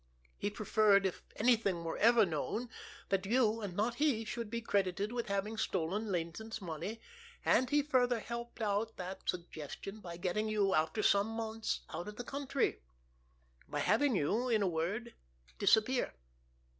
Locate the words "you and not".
3.27-3.93